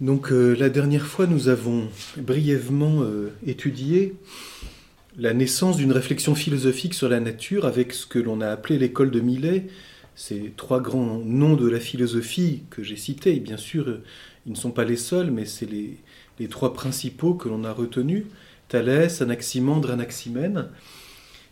[0.00, 4.14] Donc euh, la dernière fois, nous avons brièvement euh, étudié
[5.18, 9.10] la naissance d'une réflexion philosophique sur la nature avec ce que l'on a appelé l'école
[9.10, 9.66] de Millet,
[10.14, 13.36] ces trois grands noms de la philosophie que j'ai cités.
[13.36, 14.02] Et bien sûr, euh,
[14.46, 15.98] ils ne sont pas les seuls, mais c'est les,
[16.38, 18.24] les trois principaux que l'on a retenus,
[18.68, 20.68] Thalès, Anaximandre, Anaximène.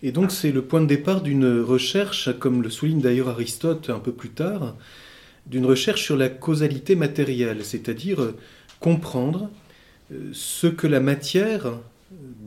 [0.03, 3.99] Et donc c'est le point de départ d'une recherche, comme le souligne d'ailleurs Aristote un
[3.99, 4.77] peu plus tard,
[5.51, 8.37] d'une recherche sur la causalité matérielle, c'est-à-dire euh,
[8.81, 9.51] comprendre
[10.13, 11.79] euh, ce que la matière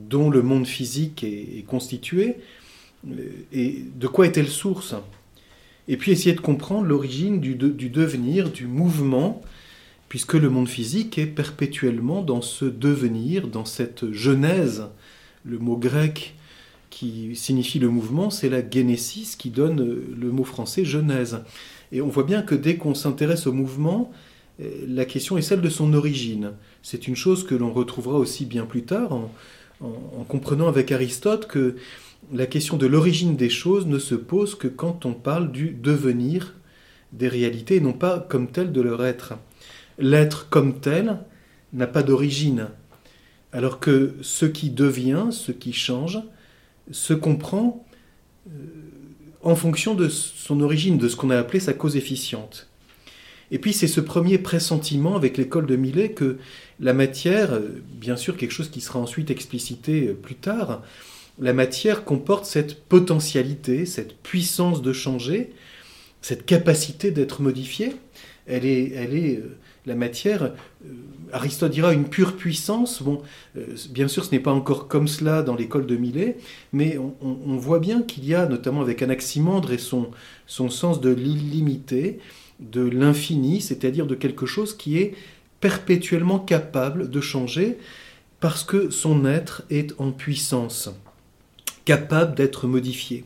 [0.08, 2.36] dont le monde physique est, constitué
[3.08, 4.94] euh, et de quoi est-elle source
[5.88, 9.42] Et puis essayer de comprendre l'origine du, devenir, du mouvement,
[10.08, 14.84] puisque le monde physique est perpétuellement dans ce devenir, dans cette genèse.
[15.44, 16.34] Le mot grec
[16.90, 21.40] qui signifie le mouvement, c'est la génésis qui donne le mot français genèse.
[21.92, 24.10] Et on voit bien que dès qu'on s'intéresse au mouvement,
[24.60, 26.52] euh, la question est celle de son origine.
[26.82, 29.30] C'est une chose que l'on retrouvera aussi bien plus tard en,
[30.28, 31.74] comprenant avec Aristote que
[32.32, 36.54] la question de l'origine des choses ne se pose que quand on parle du devenir
[37.12, 39.34] des réalités, non pas comme tel de leur être.
[39.98, 41.18] L'être comme tel
[41.72, 42.68] n'a pas d'origine,
[43.52, 46.20] alors que ce qui devient, ce qui change,
[46.92, 47.84] se comprend
[48.48, 48.52] euh,
[49.42, 52.68] en fonction de son origine, de ce qu'on a appelé sa cause efficiente.
[53.50, 56.38] Et puis c'est ce premier pressentiment avec l'école de Millet que
[56.80, 57.60] la matière,
[58.00, 60.82] bien sûr quelque chose qui sera ensuite explicité plus tard,
[61.38, 65.50] la matière comporte cette potentialité, cette puissance de changer,
[66.20, 67.96] cette capacité d'être modifiée.
[68.46, 69.56] Elle est, elle est euh,
[69.86, 70.88] la matière, euh,
[71.32, 73.02] Aristote dira une pure puissance.
[73.02, 73.22] Bon,
[73.56, 76.36] euh, bien sûr, ce n'est pas encore comme cela dans l'école de Millet,
[76.72, 80.10] mais on, voit bien qu'il y a, notamment avec Anaximandre et son,
[80.46, 82.18] son sens de l'illimité,
[82.60, 85.14] de l'infini, c'est-à-dire de quelque chose qui est
[85.60, 87.78] perpétuellement capable de changer
[88.40, 90.90] parce que son être est en puissance,
[91.84, 93.24] capable d'être modifié.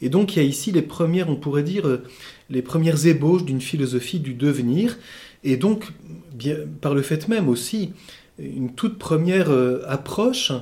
[0.00, 2.04] Et donc il y a ici les premières, on pourrait dire, euh,
[2.50, 4.98] les premières ébauches d'une philosophie du devenir,
[5.44, 5.92] et donc,
[6.32, 7.92] bien, par le fait même aussi,
[8.38, 10.52] une toute première euh, approche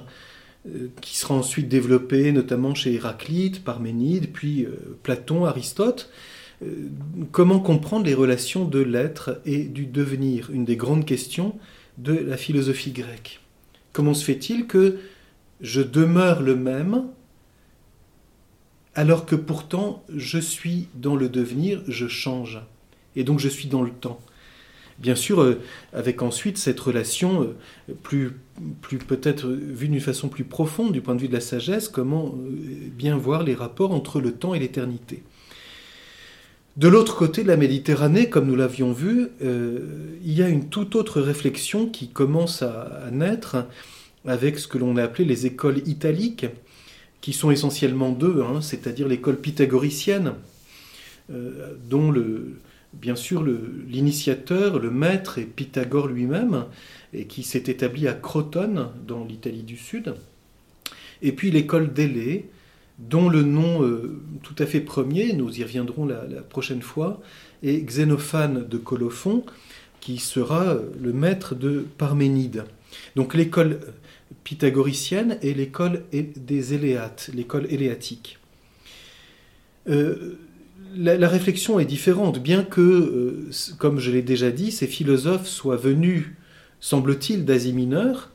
[0.66, 4.66] euh, qui sera ensuite développée notamment chez Héraclite, Parménide, puis
[5.02, 6.10] Platon, Aristote,
[7.32, 11.54] comment comprendre les relations de l'être et du devenir, une des grandes questions
[11.98, 13.40] de la philosophie grecque.
[13.92, 14.98] Comment se fait-il que
[15.60, 17.04] je demeure le même
[18.96, 22.60] alors que pourtant je suis dans le devenir, je change,
[23.14, 24.20] et donc je suis dans le temps
[24.98, 25.60] Bien sûr, euh,
[25.92, 28.32] avec ensuite cette relation euh, plus,
[28.80, 32.34] plus peut-être vue d'une façon plus profonde du point de vue de la sagesse, comment
[32.38, 35.22] euh, bien voir les rapports entre le temps et l'éternité.
[36.78, 40.94] De l'autre côté de la Méditerranée, comme nous l'avions vu, il y a une toute
[40.94, 43.64] autre réflexion qui commence à, naître
[44.26, 46.44] avec ce que l'on a appelé les écoles italiques,
[47.26, 50.34] qui sont essentiellement deux, hein, c'est-à-dire l'école pythagoricienne,
[51.28, 52.60] dont le,
[52.92, 53.44] bien sûr,
[53.88, 56.66] l'initiateur, le, maître est Pythagore lui-même,
[57.12, 60.14] et qui s'est établi à Crotone, dans l'Italie du Sud.
[61.20, 62.48] Et puis l'école d'Élée,
[63.00, 67.20] dont le nom euh, tout à fait premier, nous y reviendrons la, prochaine fois,
[67.64, 69.44] est Xénophane de Colophon,
[69.98, 72.66] qui sera le maître de Parménide.
[73.16, 73.80] Donc l'école
[74.44, 78.38] pythagoricienne et l'école des Éléates, l'école éléatique.
[79.88, 80.38] Euh,
[80.96, 85.76] la, réflexion est différente, bien que, euh, comme je l'ai déjà dit, ces philosophes soient
[85.76, 86.24] venus,
[86.80, 88.30] semble-t-il, d'Asie mineure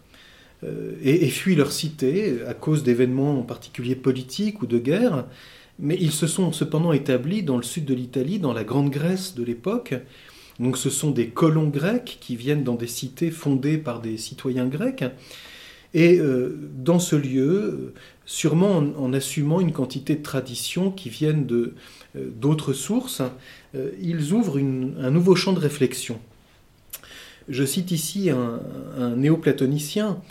[0.63, 5.25] euh, et, et fuient leur cité à cause d'événements en particulier politiques ou de guerre,
[5.79, 9.33] mais ils se sont cependant établis dans le sud de l'Italie, dans la Grande Grèce
[9.35, 9.95] de l'époque.
[10.59, 14.67] Donc ce sont des colons grecs qui viennent dans des cités fondées par des citoyens
[14.67, 15.03] grecs.
[15.93, 17.93] Et euh, dans ce lieu,
[18.25, 21.73] sûrement en, assumant une quantité de traditions qui viennent euh,
[22.15, 23.21] d'autres sources,
[23.75, 26.19] euh, ils ouvrent un nouveau champ de réflexion.
[27.49, 30.21] Je cite ici un, néoplatonicien,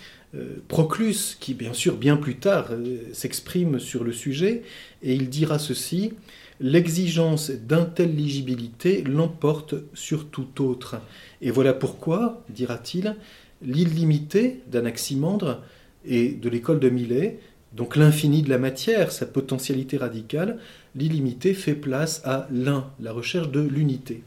[0.68, 2.68] Proclus, qui bien sûr bien plus tard
[3.12, 4.62] s'exprime sur le sujet,
[5.02, 6.12] et il dira ceci,
[6.60, 11.00] l'exigence d'intelligibilité l'emporte sur tout autre.
[11.42, 13.16] Et voilà pourquoi, dira-t-il,
[13.62, 15.62] l'illimité d'Anaximandre
[16.04, 17.38] et de l'école de Millet,
[17.74, 20.58] donc l'infini de la matière, sa potentialité radicale,
[20.96, 24.22] l'illimité fait place à l'un, la recherche de l'unité.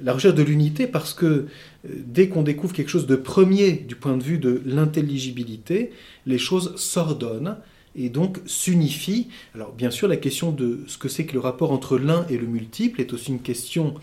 [0.00, 1.46] La recherche de l'unité parce que euh,
[1.84, 5.90] dès qu'on découvre quelque chose de premier du point de vue de l'intelligibilité,
[6.26, 7.56] les choses s'ordonnent
[7.96, 9.26] et donc s'unifient.
[9.56, 12.38] Alors bien sûr, la question de ce que c'est que le rapport entre l'un et
[12.38, 13.94] le multiple est aussi une question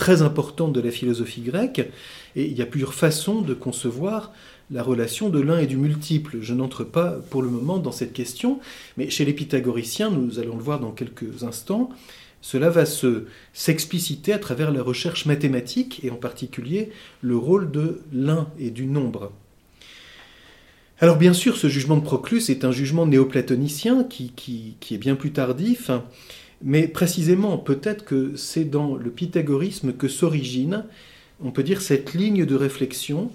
[0.00, 1.86] très importante de la philosophie grecque,
[2.34, 4.32] et il y a plusieurs façons de concevoir
[4.70, 6.38] la relation de l'un et du multiple.
[6.40, 8.60] Je n'entre pas pour le moment dans cette question,
[8.96, 11.90] mais chez les pythagoriciens, nous allons le voir dans quelques instants,
[12.40, 16.88] cela va se s'expliciter à travers la recherche mathématique et en particulier
[17.20, 19.30] le rôle de l'un et du nombre.
[20.98, 25.14] Alors bien sûr, ce jugement de Proclus est un jugement néoplatonicien qui, qui est bien
[25.14, 25.90] plus tardif,
[26.62, 30.84] mais précisément peut-être que c'est dans le pythagorisme que s'origine,
[31.42, 33.30] on peut dire, cette ligne de réflexion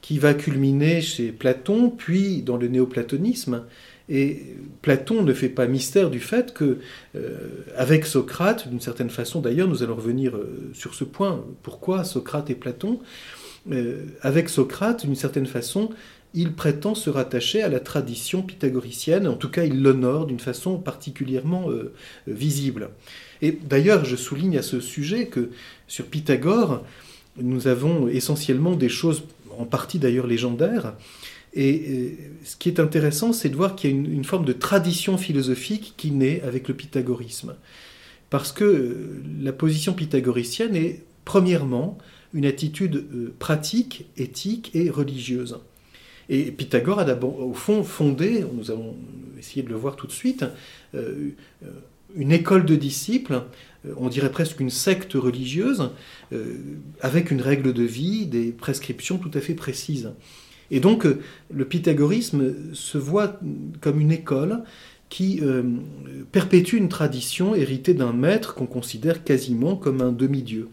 [0.00, 3.64] qui va culminer chez Platon, puis dans le néoplatonisme.
[4.08, 6.78] Et Platon ne fait pas mystère du fait que,
[7.14, 7.38] euh,
[7.76, 12.50] avec Socrate, d'une certaine façon d'ailleurs, nous allons revenir euh, sur ce point, pourquoi Socrate
[12.50, 12.98] et Platon,
[13.70, 15.90] euh, avec Socrate, d'une certaine façon,
[16.34, 20.78] il prétend se rattacher à la tradition pythagoricienne, en tout cas il l'honore d'une façon
[20.78, 21.68] particulièrement
[22.26, 22.90] visible.
[23.42, 25.50] Et d'ailleurs, je souligne à ce sujet que
[25.88, 26.84] sur Pythagore,
[27.36, 29.24] nous avons essentiellement des choses
[29.58, 30.94] en partie d'ailleurs légendaire.
[31.52, 35.18] Et ce qui est intéressant, c'est de voir qu'il y a une, forme de tradition
[35.18, 37.56] philosophique qui naît avec le pythagorisme.
[38.30, 41.98] Parce que euh, la position pythagoricienne est, premièrement,
[42.32, 45.58] une attitude euh, pratique, éthique et religieuse.
[46.30, 48.96] Et Pythagore a d'abord, au fond, fondé, nous allons
[49.38, 50.44] essayer de le voir tout de suite,
[50.94, 51.30] euh,
[52.16, 53.42] une école de disciples,
[53.96, 55.90] on dirait presque une secte religieuse,
[56.32, 56.56] euh,
[57.00, 60.10] avec une règle de vie, des prescriptions tout à fait précises.
[60.70, 61.20] Et donc euh,
[61.52, 63.40] le pythagorisme se voit
[63.80, 64.62] comme une école
[65.08, 65.62] qui euh,
[66.30, 70.68] perpétue une tradition héritée d'un maître qu'on considère quasiment comme un demi-dieu.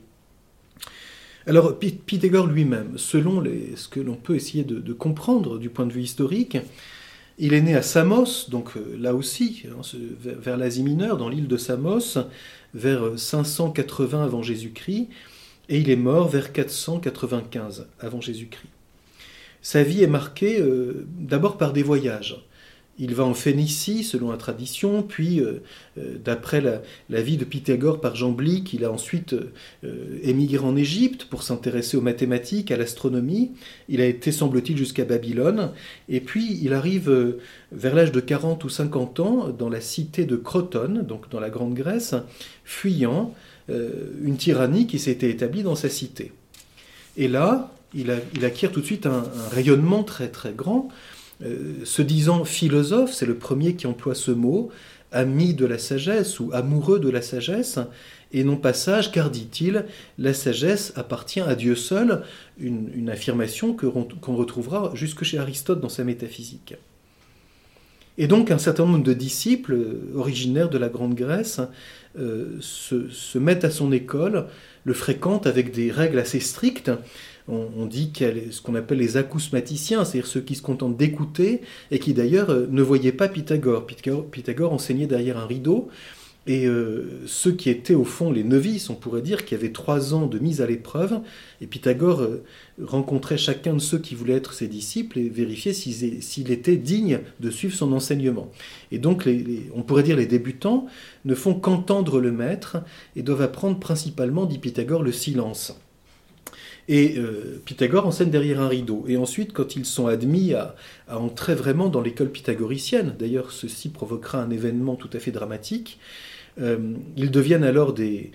[1.48, 3.42] Alors Pythagore lui-même, selon
[3.78, 6.58] ce que l'on peut essayer de, comprendre du point de vue historique,
[7.40, 9.82] il est né à Samos, donc là aussi, hein,
[10.22, 12.18] vers l'Asie mineure, dans l'île de Samos,
[12.74, 15.08] vers 580 avant Jésus-Christ,
[15.70, 18.68] et il est mort vers 495 avant Jésus-Christ.
[19.62, 22.44] Sa vie est marquée euh, d'abord par des voyages.
[23.00, 25.62] Il va en Phénicie, selon la tradition, puis, euh,
[25.98, 29.36] euh, d'après la, vie de Pythagore par Jamblique, il a ensuite
[30.24, 33.52] émigré en Égypte pour s'intéresser aux mathématiques, à l'astronomie.
[33.90, 35.72] Il a été, semble-t-il, jusqu'à Babylone.
[36.10, 37.38] Et puis, il arrive
[37.72, 41.50] vers l'âge de 40 ou 50 ans dans la cité de Crotone, donc dans la
[41.50, 42.16] Grande Grèce,
[42.64, 43.34] fuyant
[43.70, 43.90] euh,
[44.24, 46.32] une tyrannie qui s'était établie dans sa cité.
[47.18, 48.12] Et là, il,
[48.46, 50.88] acquiert tout de suite un, rayonnement très très grand.
[51.44, 54.70] Euh, se disant philosophe, c'est le premier qui emploie ce mot,
[55.12, 57.80] ami de la sagesse ou amoureux de la sagesse,
[58.34, 59.86] et non pas sage, car dit-il,
[60.18, 62.24] la sagesse appartient à Dieu seul,
[62.60, 66.76] une, affirmation qu'on retrouvera jusque chez Aristote dans sa métaphysique.
[68.18, 69.78] Et donc un certain nombre de disciples
[70.16, 71.62] originaires de la Grande Grèce
[72.18, 74.48] euh, se, mettent à son école,
[74.86, 76.92] le fréquentent avec des règles assez strictes.
[77.50, 82.00] On, dit a ce qu'on appelle les acousmaticiens, c'est-à-dire ceux qui se contentent d'écouter et
[82.00, 83.86] qui d'ailleurs euh, ne voyaient pas Pythagore.
[83.86, 85.88] Pythagore enseignait derrière un rideau
[86.48, 90.14] et euh, ceux qui étaient au fond les novices, on pourrait dire, qui avaient trois
[90.14, 91.20] ans de mise à l'épreuve,
[91.60, 92.44] et Pythagore euh,
[92.82, 97.50] rencontrait chacun de ceux qui voulaient être ses disciples et vérifiait s'il était digne de
[97.50, 98.50] suivre son enseignement.
[98.92, 99.28] Et donc,
[99.76, 100.88] on pourrait dire les débutants
[101.26, 102.78] ne font qu'entendre le maître
[103.16, 105.78] et doivent apprendre principalement, dit Pythagore, le silence.
[106.88, 109.04] Et euh, Pythagore enseigne derrière un rideau.
[109.08, 110.76] Et ensuite, quand ils sont admis à,
[111.10, 116.00] entrer vraiment dans l'école pythagoricienne, d'ailleurs ceci provoquera un événement tout à fait dramatique,
[116.60, 118.32] ils deviennent alors des,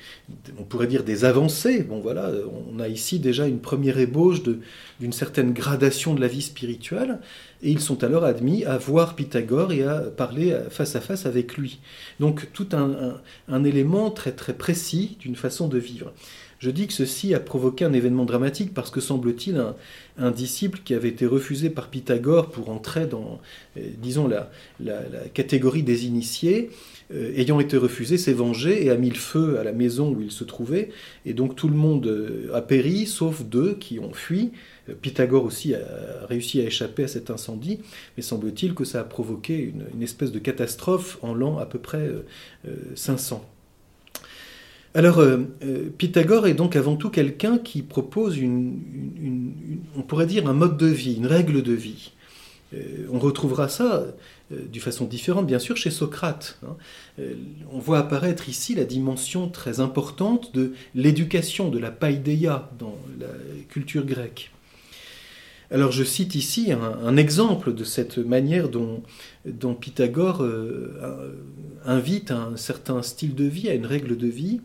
[0.59, 1.83] on pourrait dire des avancées.
[1.83, 2.31] Bon voilà,
[2.73, 4.43] on a ici déjà une première ébauche
[5.01, 7.19] d'une certaine gradation de la vie spirituelle,
[7.63, 11.57] et ils sont alors admis à voir Pythagore et à parler face à face avec
[11.57, 11.81] lui.
[12.21, 16.13] Donc tout un, un élément très très précis d'une façon de vivre.
[16.63, 19.61] Je dis que ceci a provoqué un événement dramatique parce que semble-t-il
[20.17, 23.41] un, disciple qui avait été refusé par Pythagore pour entrer dans,
[23.77, 24.49] euh, disons, la,
[25.35, 26.71] catégorie des initiés,
[27.13, 30.23] euh, ayant été refusé, s'est vengé et a mis le feu à la maison où
[30.23, 30.91] il se trouvait.
[31.27, 34.53] Et donc tout le monde euh, a péri, sauf deux qui ont fui.
[35.01, 35.81] Pythagore aussi a
[36.29, 37.81] réussi à échapper à cet incendie,
[38.17, 42.09] mais semble-t-il que ça a provoqué une, espèce de catastrophe en l'an à peu près
[42.95, 43.52] 500.
[44.95, 48.39] Alors, euh, euh, Pythagore est donc avant tout quelqu'un qui propose
[49.97, 52.13] on pourrait dire, un mode de vie, une règle de vie.
[52.75, 54.05] Euh, on retrouvera ça
[54.51, 56.59] d'une façon différente, bien sûr, chez Socrate.
[56.63, 56.77] Hein.
[57.73, 63.29] on voit apparaître ici la dimension très importante de l'éducation, de la paideia dans la
[63.71, 64.51] culture grecque.
[65.71, 69.03] Alors je cite ici un, exemple de cette manière dont,
[69.47, 70.47] dont Pythagore
[71.87, 74.61] invite un certain style de vie, à une règle de vie.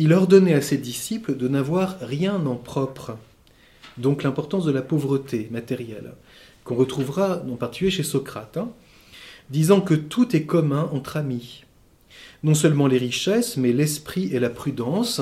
[0.00, 3.18] Il ordonnait à ses disciples de n'avoir rien en propre.
[3.96, 6.12] Donc l'importance de la pauvreté matérielle,
[6.62, 8.70] qu'on retrouvera en particulier chez Socrate, hein,
[9.50, 11.64] disant que tout est commun entre amis.
[12.44, 15.20] Non seulement les richesses, mais l'esprit et la prudence,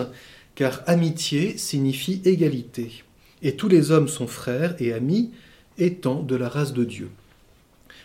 [0.55, 3.03] car amitié signifie égalité.
[3.41, 5.31] Et tous les hommes sont frères et amis,
[5.79, 7.09] étant de la race de Dieu.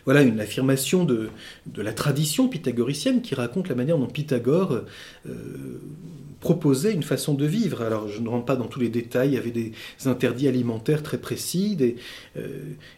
[0.06, 1.30] Voilà une affirmation de,
[1.76, 4.84] la tradition pythagoricienne qui raconte la manière dont Pythagore
[5.28, 5.82] euh,
[6.42, 7.82] proposait une façon de vivre.
[7.82, 9.72] Alors je ne rentre pas dans tous les détails, il y avait des
[10.06, 11.78] interdits alimentaires très précis
[12.36, 12.42] euh,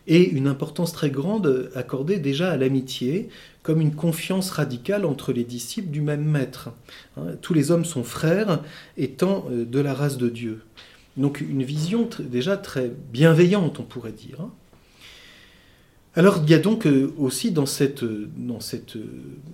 [0.07, 3.29] et une importance très grande accordée déjà à l'amitié
[3.61, 6.71] comme une confiance radicale entre les disciples du même maître.
[7.17, 8.63] Hein, tous les hommes sont frères
[8.97, 10.61] étant euh, de la race de Dieu.
[11.17, 14.41] Donc une vision déjà très bienveillante, on pourrait dire.
[14.41, 14.51] Hein.
[16.15, 18.97] Alors il y a donc euh, aussi dans cette, dans cette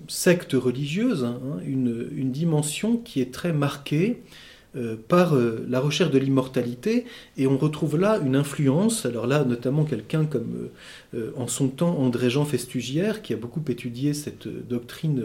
[0.09, 4.21] secte religieuse hein, une, dimension qui est très marquée
[4.75, 7.05] euh, par euh, la recherche de l'immortalité
[7.37, 10.67] et on retrouve là une influence, alors là notamment quelqu'un comme
[11.37, 15.23] en son temps André-Jean Festugière qui a beaucoup étudié cette doctrine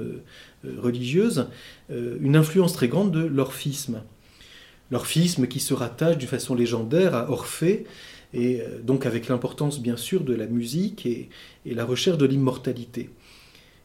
[0.79, 1.49] religieuse,
[1.91, 4.03] une influence très grande de l'orphisme.
[4.91, 7.85] L'orphisme qui se rattache d'une façon légendaire à Orphée
[8.35, 11.31] et euh, donc avec l'importance bien sûr de la musique et,
[11.64, 13.09] la recherche de l'immortalité.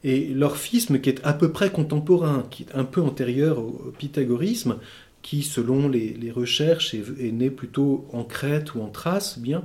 [0.03, 4.77] Et l'orphisme qui est à peu près contemporain, qui est un peu antérieur au pythagorisme,
[5.21, 9.63] qui selon les, recherches est, né plutôt en Crète ou en Thrace, eh bien,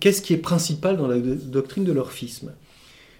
[0.00, 2.52] qu'est-ce qui est principal dans la doctrine de l'orphisme?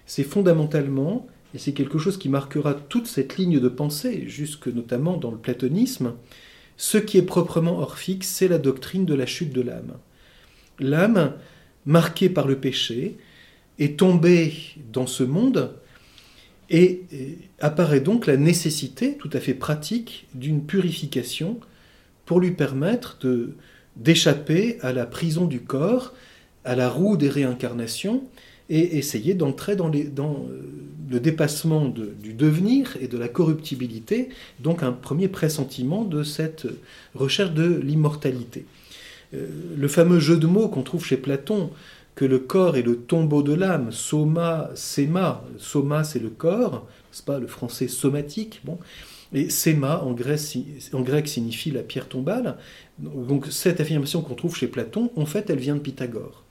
[0.07, 5.17] C'est fondamentalement, et c'est quelque chose qui marquera toute cette ligne de pensée, jusque notamment
[5.17, 6.13] dans le platonisme,
[6.77, 9.93] ce qui est proprement orphique, c'est la doctrine de la chute de l'âme
[10.81, 11.33] l'âme,
[11.85, 13.17] marquée par le péché,
[13.79, 14.53] est tombée
[14.91, 15.73] dans ce monde
[16.69, 17.01] et
[17.59, 21.59] apparaît donc la nécessité tout à fait pratique d'une purification
[22.25, 23.17] pour lui permettre
[23.97, 26.13] d'échapper à la prison du corps,
[26.63, 28.23] à la roue des réincarnations
[28.69, 30.61] et essayer d'entrer dans, dans, euh,
[31.09, 34.29] le dépassement du devenir et de la corruptibilité,
[34.61, 36.67] donc un premier pressentiment de cette
[37.13, 38.65] recherche de l'immortalité.
[39.33, 39.47] Euh,
[39.77, 41.71] le fameux jeu de mots qu'on trouve chez Platon,
[42.15, 47.25] que le corps est le tombeau de l'âme, soma, sema, soma c'est le corps, c'est
[47.25, 48.77] pas le français somatique, bon,
[49.33, 52.57] et sema en en grec signifie la pierre tombale.
[52.99, 56.43] Donc cette affirmation qu'on trouve chez Platon, en fait, elle vient de Pythagore.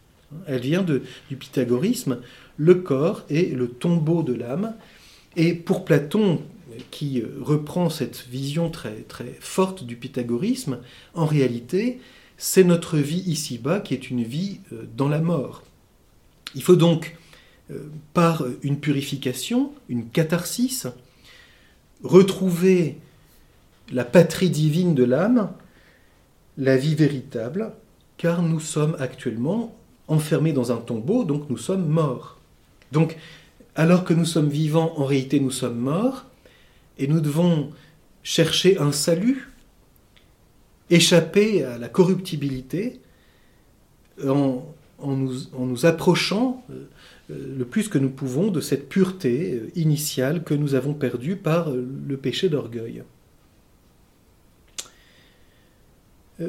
[0.47, 2.19] Elle vient du pythagorisme.
[2.57, 4.75] Le corps est le tombeau de l'âme.
[5.37, 6.41] Et pour Platon,
[6.91, 10.79] qui reprend cette vision très, très forte du pythagorisme,
[11.15, 12.01] en réalité,
[12.43, 15.63] c'est notre vie ici-bas qui est une vie euh, dans la mort.
[16.55, 17.19] Il faut donc,
[17.71, 20.87] euh, par une purification, une catharsis,
[22.03, 22.97] retrouver
[23.93, 25.53] la patrie divine de l'âme,
[26.57, 27.73] la vie véritable,
[28.17, 29.77] car nous sommes actuellement
[30.09, 32.39] enfermés dans un tombeau, donc nous sommes morts.
[32.91, 33.19] Donc,
[33.75, 36.25] alors que nous sommes vivants, en réalité nous sommes morts,
[36.99, 37.71] et nous devons
[38.23, 39.50] chercher un salut
[40.91, 43.01] échapper à la corruptibilité
[44.29, 44.65] en,
[45.03, 46.85] nous, approchant euh,
[47.31, 51.37] euh, le plus que nous pouvons de cette pureté euh, initiale que nous avons perdue
[51.37, 53.03] par le péché d'orgueil.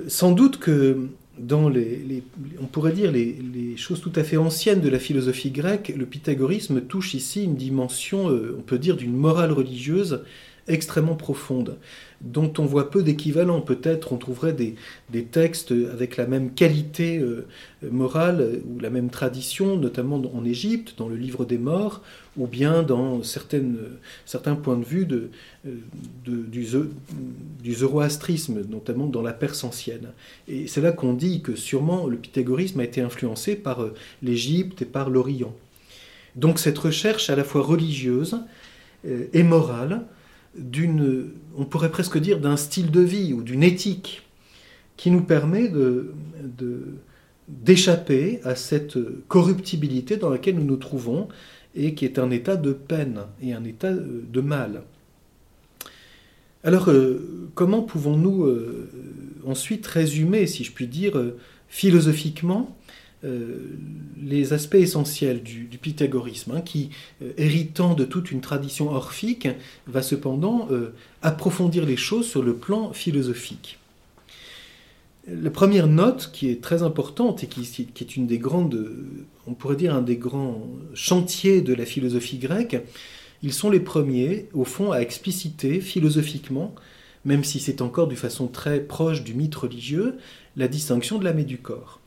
[0.07, 2.23] Sans doute que dans les,
[2.61, 6.05] on pourrait dire les, les, choses tout à fait anciennes de la philosophie grecque, le
[6.05, 10.23] pythagorisme touche ici une dimension, on peut dire, d'une morale religieuse
[10.69, 11.77] extrêmement profonde,
[12.21, 13.61] dont on voit peu d'équivalents.
[13.61, 14.75] Peut-être on trouverait des,
[15.23, 17.47] textes avec la même qualité euh,
[17.89, 22.01] morale ou la même tradition, notamment en Égypte, dans le livre des morts,
[22.37, 25.29] ou bien dans certains points de vue de,
[25.65, 25.75] euh,
[26.25, 26.65] du,
[27.63, 30.09] du zoroastrisme, notamment dans la Perse ancienne.
[30.47, 34.81] Et c'est là qu'on dit que sûrement le pythagorisme a été influencé par euh, l'Égypte
[34.81, 35.53] et par l'Orient.
[36.35, 38.37] Donc cette recherche à la fois religieuse
[39.33, 40.05] et morale,
[40.57, 44.23] d'une, on pourrait presque dire, d'un style de vie ou d'une éthique
[44.97, 46.13] qui nous permet de,
[47.47, 51.27] d'échapper à cette corruptibilité dans laquelle nous nous trouvons
[51.75, 54.83] et qui est un état de peine et un état de mal.
[56.63, 58.89] Alors, euh, comment pouvons-nous euh,
[59.45, 62.77] ensuite résumer, si je puis dire, euh, philosophiquement,
[63.23, 66.89] les aspects essentiels du, pythagorisme, hein, qui,
[67.37, 69.47] héritant de toute une tradition orphique,
[69.87, 70.67] va cependant
[71.21, 73.77] approfondir les choses sur le plan philosophique.
[75.27, 78.87] La première note, qui est très importante et qui, qui, est une des grandes,
[79.45, 82.77] on pourrait dire un des grands chantiers de la philosophie grecque,
[83.43, 86.75] ils sont les premiers, au fond, à expliciter philosophiquement,
[87.25, 90.17] même si c'est encore de façon très proche du mythe religieux,
[90.57, 92.00] la distinction de l'âme et du corps.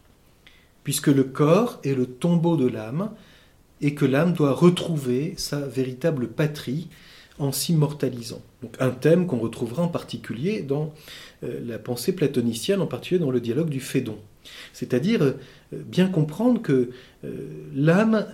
[0.85, 3.11] Puisque le corps est le tombeau de l'âme,
[3.81, 6.89] et que l'âme doit retrouver sa véritable patrie
[7.39, 8.41] en s'immortalisant.
[8.63, 10.95] Donc un thème qu'on retrouvera en particulier dans
[11.43, 14.17] euh, la pensée platonicienne, en particulier dans le dialogue du Phédon.
[14.73, 15.33] C'est-à-dire euh,
[15.73, 16.91] bien comprendre que
[17.25, 17.31] euh,
[17.75, 18.27] l'âme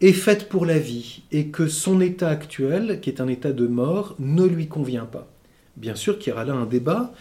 [0.00, 3.66] est faite pour la vie et que son état actuel, qui est un état de
[3.66, 5.30] mort, ne lui convient pas.
[5.76, 7.12] Bien sûr qu'il y aura là un débat,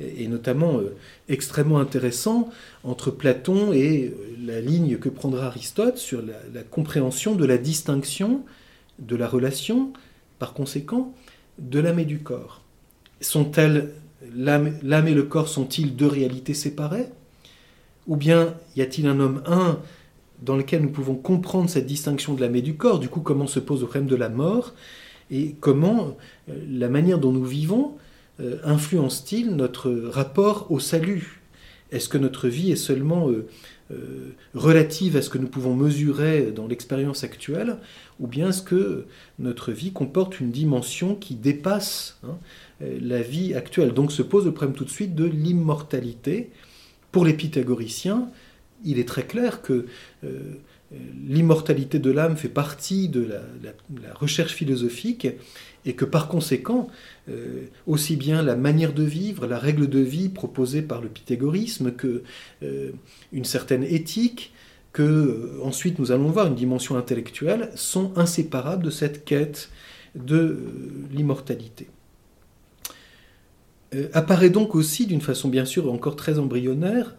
[0.00, 0.94] et notamment euh,
[1.28, 2.50] extrêmement intéressant,
[2.84, 8.42] entre Platon et euh, la ligne que prendra Aristote sur la, compréhension de la distinction
[8.98, 9.92] de la relation,
[10.38, 11.12] par conséquent,
[11.58, 12.62] de l'âme et du corps.
[13.20, 13.90] Sont-elles
[14.34, 17.08] l'âme et le corps sont-ils deux réalités séparées?
[18.06, 19.78] Ou bien y a-t-il un homme un
[20.42, 23.46] dans lequel nous pouvons comprendre cette distinction de l'âme et du corps, du coup comment
[23.46, 24.74] se pose le problème de la mort,
[25.30, 26.16] et comment
[26.48, 27.96] euh, la manière dont nous vivons
[28.40, 31.40] euh, influence-t-il notre rapport au salut
[31.90, 33.46] Est-ce que notre vie est seulement euh,
[34.54, 37.76] relative à ce que nous pouvons mesurer dans l'expérience actuelle,
[38.20, 39.06] ou bien est-ce que
[39.38, 42.38] notre vie comporte une dimension qui dépasse hein,
[42.80, 46.50] la vie actuelle Donc se pose le problème tout de suite de l'immortalité.
[47.10, 48.30] Pour les pythagoriciens,
[48.84, 49.86] il est très clair que
[50.24, 53.28] euh, l'immortalité de l'âme fait partie de
[53.62, 55.26] la, recherche philosophique
[55.84, 56.88] et que par conséquent,
[57.28, 61.92] euh, aussi bien la manière de vivre, la règle de vie proposée par le pythagorisme,
[61.92, 62.22] que
[62.62, 62.92] euh,
[63.32, 64.52] une certaine éthique,
[64.92, 69.70] que ensuite nous allons voir une dimension intellectuelle, sont inséparables de cette quête
[70.14, 70.58] de
[71.10, 71.86] l'immortalité.
[74.12, 77.14] apparaît donc aussi, d'une façon bien sûr encore très embryonnaire,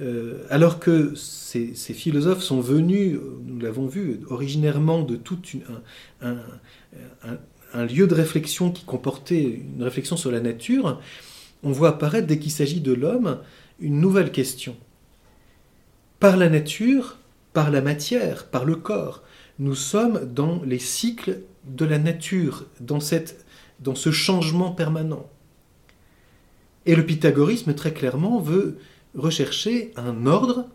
[0.00, 5.38] euh, alors que ces, philosophes sont venus, nous l'avons vu, originairement de tout
[6.22, 6.36] un,
[7.74, 11.00] lieu de réflexion qui comportait une réflexion sur la nature,
[11.62, 13.38] on voit apparaître, dès qu'il s'agit de l'homme,
[13.80, 14.76] une nouvelle question.
[16.20, 17.18] Par la nature,
[17.52, 19.22] par la matière, par le corps,
[19.58, 22.98] nous sommes dans les cycles de la nature, dans,
[23.80, 25.28] dans ce changement permanent.
[26.86, 28.78] Et le pythagorisme, très clairement, veut
[29.14, 30.66] rechercher un ordre,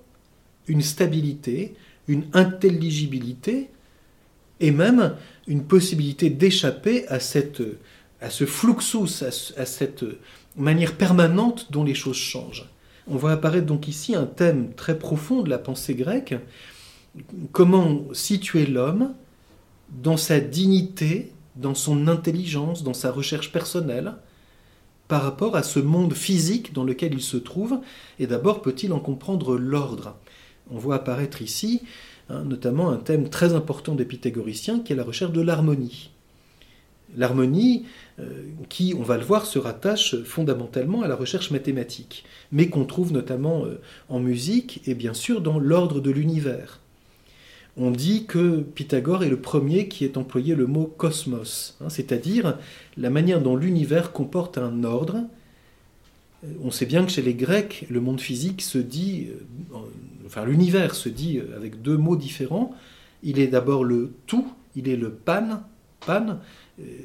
[0.68, 1.76] une stabilité,
[2.08, 3.70] une intelligibilité
[4.60, 5.16] et même
[5.48, 10.06] une possibilité d'échapper à, à ce fluxus, à, cette
[10.56, 12.70] manière permanente dont les choses changent.
[13.08, 16.36] On voit apparaître donc ici un thème très profond de la pensée grecque,
[17.52, 19.14] comment situer l'homme
[19.90, 24.14] dans sa dignité, dans son intelligence, dans sa recherche personnelle,
[25.08, 27.80] par rapport à ce monde physique dans lequel il se trouve,
[28.20, 30.18] et d'abord peut-il en comprendre l'ordre?
[30.70, 31.84] On voit apparaître ici
[32.30, 36.12] hein, notamment un thème très important des pythagoriciens qui est la recherche de l'harmonie.
[37.16, 37.86] L'harmonie
[38.20, 38.26] euh,
[38.70, 43.14] qui, on va le voir, se rattache fondamentalement à la recherche mathématique, mais qu'on trouve
[43.14, 46.82] notamment euh, en musique et bien sûr dans l'ordre de l'univers
[47.78, 52.58] on dit que Pythagore est le premier qui ait employé le mot cosmos, hein, c'est-à-dire
[52.98, 55.18] la manière dont l'univers comporte un ordre.
[56.44, 59.28] Euh, on sait bien que chez les Grecs, le monde physique se dit,
[59.74, 59.78] euh,
[60.26, 62.76] enfin l'univers se dit euh, avec deux mots différents.
[63.24, 65.64] Il est d'abord le tout, il est le pan,
[66.06, 66.40] pan,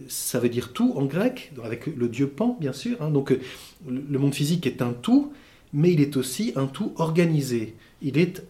[0.07, 3.01] ça veut dire tout en grec, avec le dieu Pan bien sûr.
[3.01, 3.11] Hein.
[3.11, 3.35] donc
[3.89, 5.33] le monde physique est un tout,
[5.73, 7.75] mais il est aussi un tout organisé.
[8.03, 8.45] Il est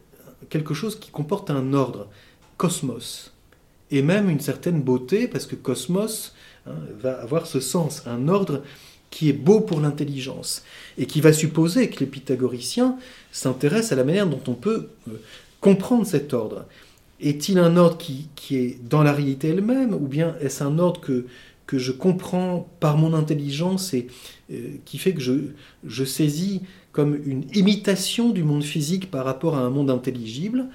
[0.51, 2.09] quelque chose qui comporte un ordre,
[2.57, 3.33] cosmos,
[3.93, 6.35] et même une certaine beauté, parce que cosmos
[6.67, 8.65] hein, va avoir ce sens, un ordre
[9.13, 10.65] qui est beau pour l'intelligence,
[10.99, 12.97] et qui va supposer que les pythagoriciens
[13.31, 15.13] s'intéressent à la manière dont on peut euh,
[15.61, 16.65] comprendre cet ordre.
[17.21, 21.27] Est-il un ordre qui, est dans la réalité elle-même, ou bien est-ce un ordre que,
[21.67, 24.09] que je comprends par mon intelligence et
[24.51, 25.35] euh, qui fait que je,
[25.87, 30.67] je saisis comme une imitation du monde physique par rapport à un monde intelligible?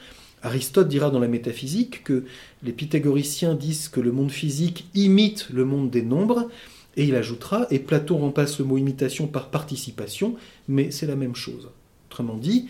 [0.44, 2.24] Aristote dira dans la métaphysique que
[2.62, 6.48] les pythagoriciens disent que le monde physique imite le monde des nombres,
[6.98, 10.36] et il ajoutera, et Platon remplace le mot imitation par participation,
[10.68, 11.70] mais c'est la même chose.
[12.10, 12.68] Autrement dit,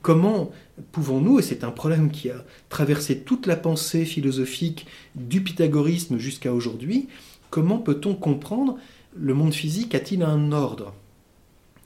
[0.00, 0.50] comment
[0.92, 6.54] pouvons-nous, et c'est un problème qui a traversé toute la pensée philosophique du pythagorisme jusqu'à
[6.54, 7.08] aujourd'hui,
[7.50, 8.78] comment peut-on comprendre
[9.14, 10.94] le monde physique a-t-il un ordre?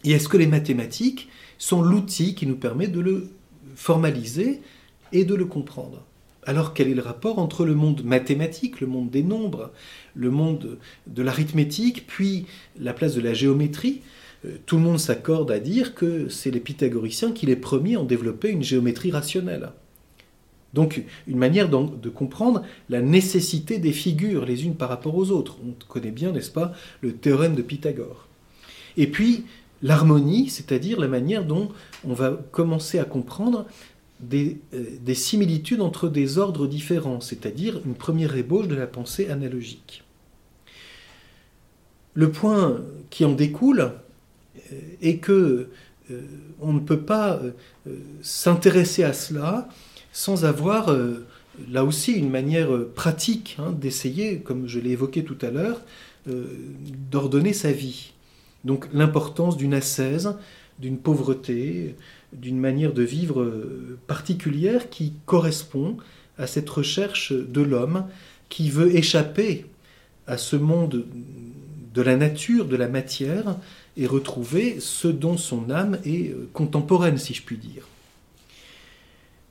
[0.04, 3.30] Et est-ce que les mathématiques sont l'outil qui nous permet de le
[3.74, 4.60] formaliser
[5.12, 6.04] et de le comprendre?
[6.46, 9.72] Alors quel est le rapport entre le monde mathématique, le monde des nombres,
[10.14, 12.46] le monde de l'arithmétique, puis
[12.78, 14.02] la place de la géométrie?
[14.44, 18.04] Euh, Tout le monde s'accorde à dire que c'est les pythagoriciens qui les premiers ont
[18.04, 19.70] développé une géométrie rationnelle.
[20.74, 25.57] Donc une manière de comprendre la nécessité des figures les unes par rapport aux autres.
[25.64, 28.26] On connaît bien, n'est-ce pas, le théorème de Pythagore.
[28.96, 29.44] Et puis
[29.83, 31.68] l'harmonie, c'est-à-dire la manière dont
[32.04, 33.66] on va commencer à comprendre
[34.28, 39.28] des, euh, des, similitudes entre des ordres différents, c'est-à-dire une première ébauche de la pensée
[39.28, 40.02] analogique.
[42.14, 45.68] Le point qui en découle euh, est que
[46.10, 46.20] euh,
[46.60, 47.40] on ne peut pas
[48.22, 49.68] s'intéresser à cela
[50.12, 50.94] sans avoir
[51.70, 55.80] là aussi une manière pratique hein, d'essayer, comme je l'ai évoqué tout à l'heure,
[57.10, 58.12] d'ordonner sa vie.
[58.64, 60.37] Donc l'importance d'une ascèse,
[60.78, 61.96] d'une pauvreté,
[62.35, 65.97] d'une manière de vivre euh, particulière qui correspond
[66.38, 68.07] à cette recherche de l'homme
[68.49, 69.66] qui veut échapper
[70.27, 71.05] à ce monde
[71.94, 73.57] de la nature, de la matière,
[73.97, 77.87] et retrouver ce dont son âme est euh, contemporaine, si je puis dire.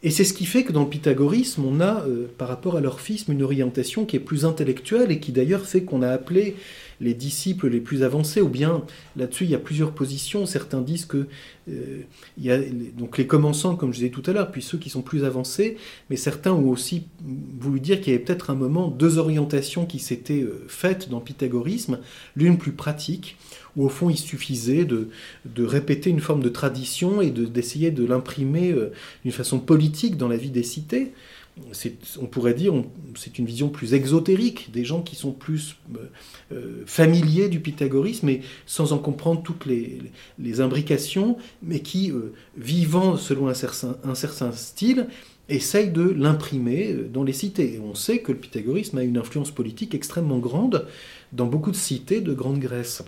[0.05, 2.81] Et c'est ce qui fait que dans le pythagorisme, on a, euh, par rapport à
[2.81, 6.55] l'orphisme, une orientation qui est plus intellectuelle et qui d'ailleurs fait qu'on a appelé
[6.99, 8.83] les disciples les plus avancés, ou bien
[9.15, 10.45] là-dessus il y a plusieurs positions.
[10.45, 11.27] Certains disent que
[11.69, 12.01] euh,
[12.97, 15.77] donc les commençants, comme je disais tout à l'heure, puis ceux qui sont plus avancés,
[16.09, 17.03] mais certains ont aussi
[17.59, 21.19] voulu dire qu'il y avait peut-être un moment deux orientations qui s'étaient euh, faites dans
[21.19, 21.99] le pythagorisme,
[22.35, 23.37] l'une plus pratique,
[23.75, 25.09] où au fond il suffisait de,
[25.57, 28.91] répéter une forme de tradition et d'essayer de, l'imprimer euh,
[29.23, 31.13] d'une façon politique dans la vie des cités
[32.19, 32.73] on pourrait dire,
[33.15, 35.99] c'est une vision plus exotérique, des gens qui sont plus euh,
[36.51, 42.12] euh, familiers du pythagorisme, mais sans en comprendre toutes les, imbrications, mais qui,
[42.57, 45.07] vivant selon un certain, style,
[45.47, 47.79] essayent de l'imprimer dans les cités.
[47.83, 50.88] on sait que le pythagorisme a une influence politique extrêmement grande
[51.33, 53.03] dans beaucoup de cités de Grande Grèce.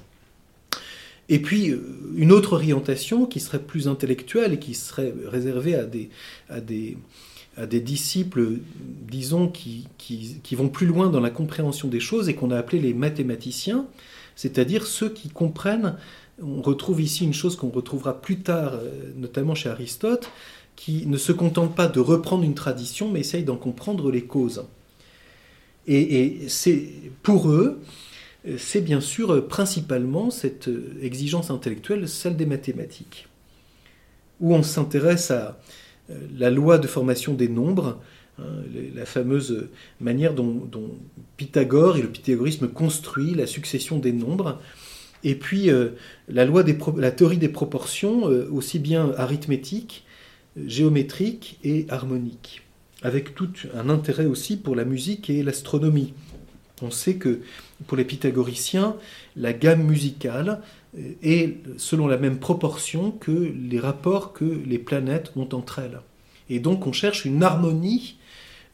[1.30, 1.74] Et puis,
[2.16, 8.60] une autre orientation qui serait plus intellectuelle et qui serait réservée à des, disciples,
[9.10, 12.80] disons, qui, qui, vont plus loin dans la compréhension des choses et qu'on a appelé
[12.80, 13.88] les mathématiciens,
[14.36, 15.98] c'est-à-dire ceux qui comprennent,
[16.44, 20.30] on retrouve ici une chose qu'on retrouvera plus tard, euh, notamment chez Aristote,
[20.76, 24.66] qui ne se contentent pas de reprendre une tradition, mais essayent d'en comprendre les causes.
[25.88, 26.90] Et c'est
[27.22, 27.80] pour eux,
[28.58, 30.70] c'est bien sûr principalement cette
[31.02, 33.28] exigence intellectuelle, celle des mathématiques,
[34.40, 35.58] où on s'intéresse à,
[36.10, 38.00] euh, la loi de formation des nombres,
[38.40, 38.44] hein,
[38.94, 40.68] la fameuse manière dont,
[41.38, 44.60] Pythagore et le pythagorisme construit la succession des nombres,
[45.24, 45.90] et puis euh,
[46.28, 50.06] la, loi des la théorie des proportions, euh, aussi bien arithmétique,
[50.68, 52.62] géométrique et harmonique,
[53.02, 56.14] avec tout un intérêt aussi pour la musique et l'astronomie.
[56.82, 57.42] On sait que
[57.88, 58.96] pour les pythagoriciens,
[59.36, 60.62] la gamme musicale
[61.24, 66.00] est selon la même proportion que les rapports que les planètes ont entre elles.
[66.50, 68.18] Et donc on cherche une harmonie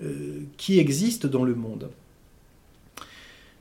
[0.04, 1.90] euh, qui existe dans le monde.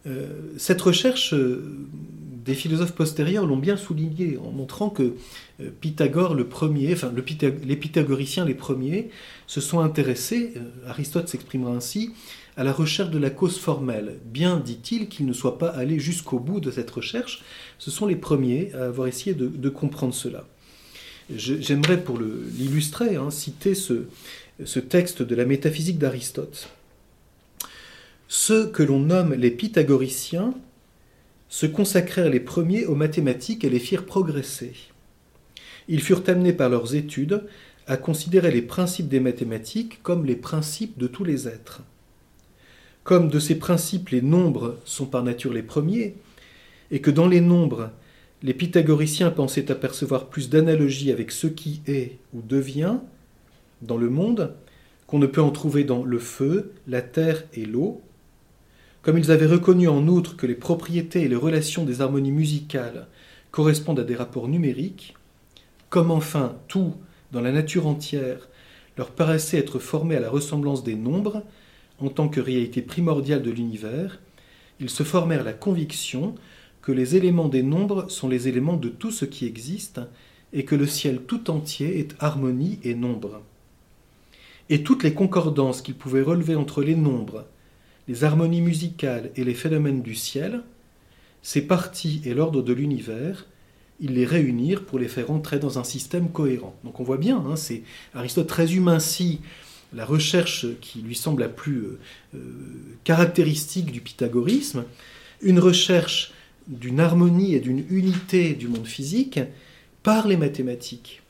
[0.06, 1.86] Euh, cette recherche, euh,
[2.44, 5.14] des philosophes postérieurs l'ont bien souligné en montrant que
[5.82, 9.10] Pythagore le premier, enfin les pythagoriciens les premiers,
[9.46, 10.54] se sont intéressés,
[10.86, 12.12] Aristote s'exprimera ainsi,
[12.60, 14.18] à la recherche de la cause formelle.
[14.26, 17.42] Bien, dit-il, qu'ils ne soient pas allés jusqu'au bout de cette recherche.
[17.78, 20.46] Ce sont les premiers à avoir essayé de, comprendre cela.
[21.34, 24.02] J'aimerais, pour l'illustrer, hein, citer ce,
[24.62, 26.68] ce texte de la métaphysique d'Aristote.
[28.28, 30.52] Ceux que l'on nomme les pythagoriciens
[31.48, 34.74] se consacrèrent les premiers aux mathématiques et les firent progresser.
[35.88, 37.42] Ils furent amenés par leurs études
[37.86, 41.84] à considérer les principes des mathématiques comme les principes de tous les êtres.
[43.04, 46.16] Comme de ces principes les nombres sont par nature les premiers,
[46.90, 47.90] et que dans les nombres,
[48.42, 52.96] les pythagoriciens pensaient apercevoir plus d'analogie avec ce qui est ou devient
[53.82, 54.54] dans le monde
[55.06, 58.00] qu'on ne peut en trouver dans le feu, la terre et l'eau,
[59.02, 63.08] comme ils avaient reconnu en outre que les propriétés et les relations des harmonies musicales
[63.50, 65.14] correspondent à des rapports numériques,
[65.88, 66.94] comme enfin tout,
[67.32, 68.48] dans la nature entière,
[68.96, 71.42] leur paraissait être formé à la ressemblance des nombres,
[72.00, 74.20] en tant que réalité primordiale de l'univers,
[74.80, 76.34] ils se formèrent la conviction
[76.82, 80.00] que les éléments des nombres sont les éléments de tout ce qui existe
[80.52, 83.42] et que le ciel tout entier est harmonie et nombre.
[84.68, 87.46] Et toutes les concordances qu'ils pouvaient relever entre les nombres,
[88.08, 90.62] les harmonies musicales et les phénomènes du ciel
[91.42, 93.46] ces parties et l'ordre de l'univers,
[94.00, 96.74] ils les réunirent pour les faire entrer dans un système cohérent.
[96.84, 97.82] Donc on voit bien, hein, c'est
[98.14, 99.40] Aristote résume ainsi
[99.92, 101.98] la recherche qui lui semble la plus euh,
[102.34, 102.38] euh,
[103.04, 104.84] caractéristique du pythagorisme,
[105.42, 106.32] une recherche
[106.68, 109.40] d'une harmonie et d'une unité du monde physique
[110.02, 111.22] par les mathématiques,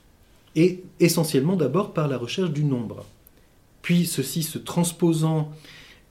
[0.56, 3.06] et essentiellement d'abord par la recherche du nombre.
[3.82, 5.50] Puis ceci se transposant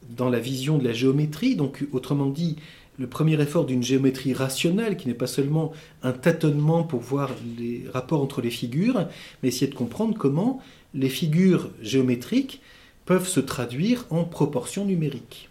[0.09, 2.55] dans la vision de la géométrie, donc autrement dit,
[2.97, 5.71] le premier effort d'une géométrie rationnelle, qui n'est pas seulement
[6.03, 9.07] un tâtonnement pour voir les rapports entre les figures,
[9.41, 10.61] mais essayer de comprendre comment
[10.93, 12.61] les figures géométriques
[13.05, 15.49] peuvent se traduire en proportions numériques.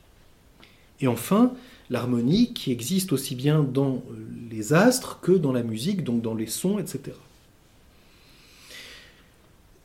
[1.00, 1.52] Et enfin,
[1.90, 4.02] l'harmonie qui existe aussi bien dans
[4.50, 7.12] les astres que dans la musique, donc dans les sons, etc.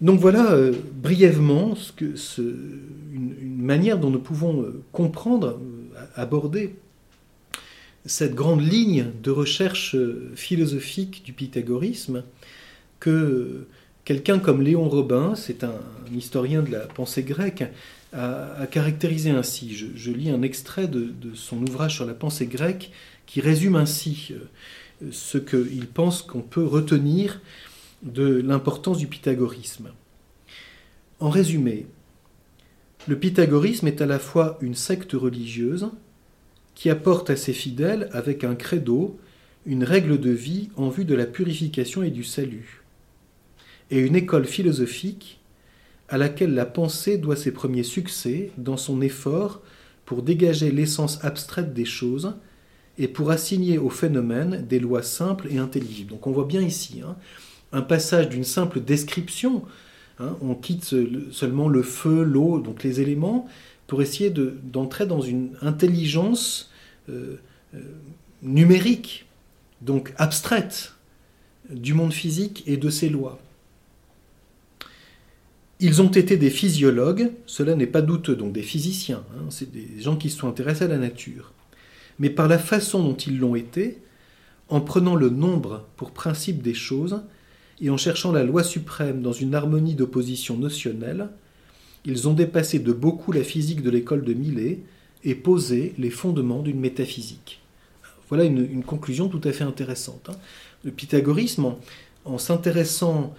[0.03, 5.59] Donc voilà euh, brièvement une, manière dont nous pouvons euh, comprendre,
[5.95, 6.75] euh, aborder
[8.05, 9.95] cette grande ligne de recherche
[10.35, 12.23] philosophique du pythagorisme
[12.99, 13.65] que
[14.05, 15.75] quelqu'un comme Léon Robin, c'est un,
[16.15, 17.63] historien de la pensée grecque,
[18.13, 19.73] a, caractérisé ainsi.
[19.73, 22.91] Je, lis un extrait de, son ouvrage sur la pensée grecque
[23.25, 24.33] qui résume ainsi
[25.11, 27.41] ce qu'il pense qu'on peut retenir
[28.03, 29.89] de l'importance du pythagorisme.
[31.19, 31.87] En résumé,
[33.07, 35.89] le pythagorisme est à la fois une secte religieuse
[36.75, 39.19] qui apporte à ses fidèles, avec un credo,
[39.65, 42.82] une règle de vie en vue de la purification et du salut,
[43.93, 45.39] et une école philosophique
[46.09, 49.61] à laquelle la pensée doit ses premiers succès dans son effort
[50.05, 52.33] pour dégager l'essence abstraite des choses
[52.97, 56.09] et pour assigner aux phénomènes des lois simples et intelligibles.
[56.09, 57.15] Donc on voit bien ici hein,
[57.71, 59.63] un passage d'une simple description,
[60.19, 60.95] hein, on quitte
[61.31, 63.47] seulement le feu, l'eau, donc les éléments,
[63.85, 66.71] pour essayer d'entrer dans une intelligence
[67.09, 67.35] euh,
[67.75, 67.79] euh,
[68.41, 69.27] numérique,
[69.81, 70.95] donc abstraite,
[71.69, 73.39] du monde physique et de ses lois.
[75.83, 79.99] Ils ont été des physiologues, cela n'est pas douteux, donc des physiciens, hein, c'est des
[79.99, 81.51] gens qui se sont intéressés à la nature.
[82.19, 83.97] Mais par la façon dont ils l'ont été,
[84.69, 87.21] en prenant le nombre pour principe des choses,
[87.81, 91.27] et en cherchant la loi suprême dans une harmonie d'opposition notionnelle,
[92.05, 94.79] ils ont dépassé de beaucoup la physique de l'école de Millet
[95.25, 97.61] et posé les fondements d'une métaphysique.
[98.29, 100.29] Voilà une, conclusion tout à fait intéressante.
[100.29, 100.37] Hein.
[100.85, 101.75] Le pythagorisme,
[102.23, 103.35] en, s'intéressant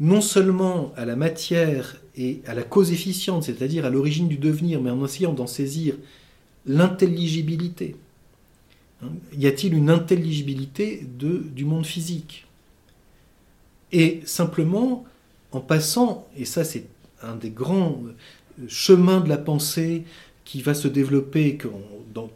[0.00, 4.80] non seulement à la matière et à la cause efficiente, c'est-à-dire à, l'origine du devenir,
[4.80, 5.94] mais en essayant d'en saisir
[6.66, 7.96] l'intelligibilité.
[9.02, 9.08] Hein.
[9.32, 12.46] y a-t-il une intelligibilité du monde physique?
[13.92, 15.04] Et simplement,
[15.52, 16.86] en passant, et ça c'est
[17.22, 20.04] un des grands euh, chemins de la pensée
[20.44, 21.58] qui va se développer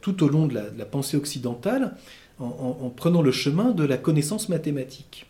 [0.00, 1.96] tout au long de la, pensée occidentale,
[2.38, 5.26] en, prenant le chemin de la connaissance mathématique,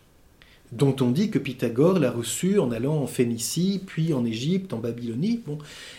[0.71, 4.79] dont on dit que Pythagore l'a reçu en allant en Phénicie, puis en Égypte, en
[4.79, 5.41] Babylonie,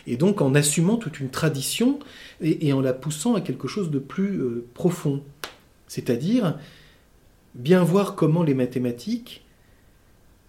[0.07, 1.99] et donc en assumant toute une tradition
[2.41, 5.23] et, en la poussant à quelque chose de plus euh, profond,
[5.89, 6.59] c'est-à-dire
[7.55, 9.45] bien voir comment les mathématiques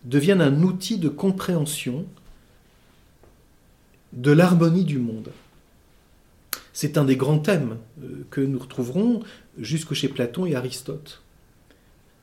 [0.03, 2.05] deviennent un outil de compréhension
[4.13, 5.31] de l'harmonie du monde.
[6.73, 9.21] C'est un des grands thèmes euh, que nous retrouverons
[9.57, 11.21] jusqu'au chez Platon et Aristote.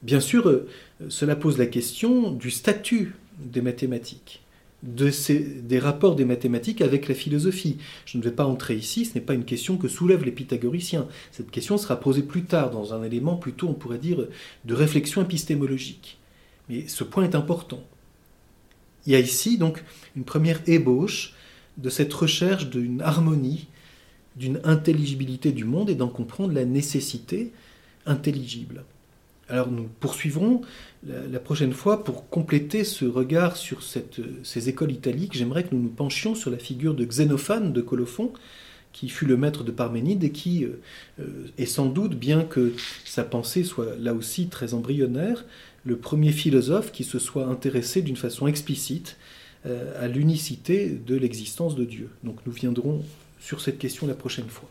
[0.03, 0.69] Bien sûr, euh,
[1.09, 4.43] cela pose la question du statut des mathématiques,
[4.83, 5.11] de
[5.61, 7.79] des rapports des mathématiques avec la philosophie.
[8.05, 11.09] Je ne vais pas entrer ici, ce n'est pas une question que soulèvent les pythagoriciens.
[11.33, 14.27] Cette question sera posée plus tard dans un élément plutôt, on pourrait dire,
[14.65, 16.19] de réflexion épistémologique.
[16.69, 17.83] Mais ce point est important.
[19.07, 19.83] Il y a ici donc
[20.17, 21.35] une première ébauche
[21.77, 23.69] de cette recherche d'une harmonie,
[24.37, 27.53] d'une intelligibilité du monde et d'en comprendre la nécessité
[28.07, 28.85] intelligible.
[29.49, 30.63] Alors nous poursuivrons
[31.07, 35.37] la, prochaine fois pour compléter ce regard sur ces écoles italiques.
[35.37, 38.33] J'aimerais que nous nous penchions sur la figure de Xénophane de Colophon,
[38.93, 40.81] qui fut le maître de Parménide et qui euh,
[41.21, 42.73] euh, est sans doute, bien que
[43.05, 45.45] sa pensée soit là aussi très embryonnaire,
[45.85, 49.17] le premier philosophe qui se soit intéressé d'une façon explicite
[49.67, 52.09] euh, à l'unicité de l'existence de Dieu.
[52.23, 53.03] Donc nous viendrons
[53.41, 54.71] sur cette question la prochaine fois.